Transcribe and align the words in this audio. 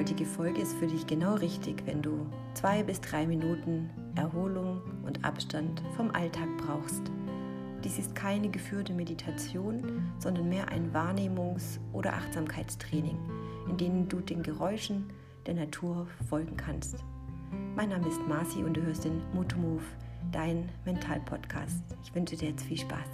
heutige 0.00 0.24
Folge 0.24 0.62
ist 0.62 0.72
für 0.78 0.86
dich 0.86 1.06
genau 1.06 1.34
richtig, 1.34 1.82
wenn 1.84 2.00
du 2.00 2.24
zwei 2.54 2.82
bis 2.82 3.02
drei 3.02 3.26
Minuten 3.26 3.90
Erholung 4.14 4.80
und 5.04 5.22
Abstand 5.26 5.82
vom 5.94 6.10
Alltag 6.12 6.48
brauchst. 6.56 7.02
Dies 7.84 7.98
ist 7.98 8.14
keine 8.14 8.48
geführte 8.48 8.94
Meditation, 8.94 10.10
sondern 10.18 10.48
mehr 10.48 10.68
ein 10.68 10.90
Wahrnehmungs- 10.94 11.78
oder 11.92 12.14
Achtsamkeitstraining, 12.14 13.18
in 13.68 13.76
dem 13.76 14.08
du 14.08 14.20
den 14.20 14.42
Geräuschen 14.42 15.10
der 15.44 15.52
Natur 15.52 16.06
folgen 16.30 16.56
kannst. 16.56 17.04
Mein 17.76 17.90
Name 17.90 18.08
ist 18.08 18.26
Marci 18.26 18.64
und 18.64 18.78
du 18.78 18.80
hörst 18.80 19.04
den 19.04 19.20
Motomove, 19.34 19.84
dein 20.32 20.70
Mental-Podcast. 20.86 21.82
Ich 22.02 22.14
wünsche 22.14 22.36
dir 22.36 22.48
jetzt 22.48 22.64
viel 22.64 22.78
Spaß. 22.78 23.06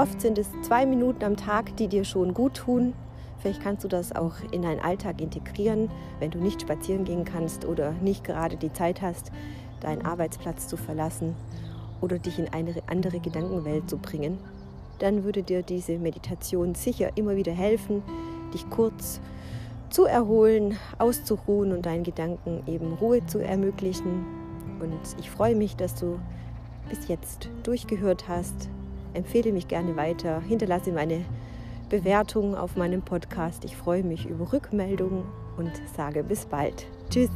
Oft 0.00 0.22
sind 0.22 0.38
es 0.38 0.48
zwei 0.62 0.86
Minuten 0.86 1.22
am 1.24 1.36
Tag, 1.36 1.76
die 1.76 1.86
dir 1.86 2.04
schon 2.04 2.32
gut 2.32 2.54
tun. 2.54 2.94
Vielleicht 3.38 3.62
kannst 3.62 3.84
du 3.84 3.88
das 3.88 4.16
auch 4.16 4.32
in 4.50 4.62
deinen 4.62 4.80
Alltag 4.80 5.20
integrieren, 5.20 5.90
wenn 6.20 6.30
du 6.30 6.38
nicht 6.38 6.62
spazieren 6.62 7.04
gehen 7.04 7.26
kannst 7.26 7.66
oder 7.66 7.92
nicht 8.00 8.24
gerade 8.24 8.56
die 8.56 8.72
Zeit 8.72 9.02
hast, 9.02 9.30
deinen 9.80 10.06
Arbeitsplatz 10.06 10.68
zu 10.68 10.78
verlassen 10.78 11.36
oder 12.00 12.18
dich 12.18 12.38
in 12.38 12.50
eine 12.50 12.76
andere 12.86 13.20
Gedankenwelt 13.20 13.90
zu 13.90 13.98
bringen. 13.98 14.38
Dann 15.00 15.22
würde 15.22 15.42
dir 15.42 15.62
diese 15.62 15.98
Meditation 15.98 16.74
sicher 16.74 17.10
immer 17.16 17.36
wieder 17.36 17.52
helfen, 17.52 18.02
dich 18.54 18.70
kurz 18.70 19.20
zu 19.90 20.06
erholen, 20.06 20.78
auszuruhen 20.96 21.72
und 21.72 21.84
deinen 21.84 22.04
Gedanken 22.04 22.62
eben 22.66 22.94
Ruhe 22.94 23.26
zu 23.26 23.38
ermöglichen. 23.40 24.24
Und 24.80 24.98
ich 25.18 25.28
freue 25.28 25.56
mich, 25.56 25.76
dass 25.76 25.94
du 25.94 26.18
bis 26.88 27.06
jetzt 27.08 27.50
durchgehört 27.64 28.28
hast 28.28 28.70
empfehle 29.14 29.52
mich 29.52 29.68
gerne 29.68 29.96
weiter, 29.96 30.40
hinterlasse 30.40 30.92
meine 30.92 31.24
Bewertung 31.88 32.54
auf 32.54 32.76
meinem 32.76 33.02
Podcast. 33.02 33.64
Ich 33.64 33.76
freue 33.76 34.04
mich 34.04 34.26
über 34.26 34.52
Rückmeldungen 34.52 35.24
und 35.56 35.72
sage 35.96 36.22
bis 36.22 36.46
bald. 36.46 36.86
Tschüss. 37.10 37.30